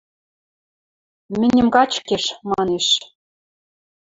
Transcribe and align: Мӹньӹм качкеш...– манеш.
Мӹньӹм 1.39 1.67
качкеш...– 1.75 2.25
манеш. 2.49 2.87